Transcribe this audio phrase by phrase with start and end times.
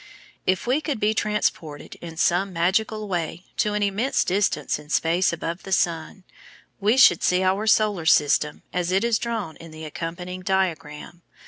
[0.47, 5.31] If we could be transported in some magical way to an immense distance in space
[5.31, 6.23] above the sun,
[6.79, 11.21] we should see our Solar System as it is drawn in the accompanying diagram (Fig.